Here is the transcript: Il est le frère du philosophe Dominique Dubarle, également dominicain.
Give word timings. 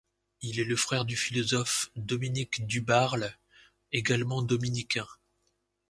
Il 0.41 0.59
est 0.59 0.63
le 0.63 0.75
frère 0.75 1.05
du 1.05 1.15
philosophe 1.15 1.91
Dominique 1.95 2.65
Dubarle, 2.65 3.37
également 3.91 4.41
dominicain. 4.41 5.05